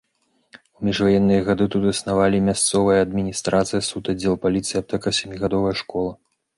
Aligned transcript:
У 0.79 0.85
міжваенныя 0.87 1.41
гады 1.49 1.67
тут 1.75 1.83
існавалі 1.91 2.41
мясцовая 2.49 2.97
адміністрацыя, 3.05 3.85
суд, 3.93 4.03
аддзел 4.15 4.35
паліцыі, 4.49 4.77
аптэка, 4.85 5.19
сямігадовая 5.23 5.75
школа. 5.85 6.11